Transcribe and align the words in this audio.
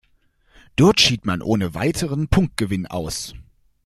Dort 0.77 0.99
schied 0.99 1.25
man 1.27 1.43
ohne 1.43 1.75
weiteren 1.75 2.27
Punktgewinn 2.27 2.87
aus. 2.87 3.35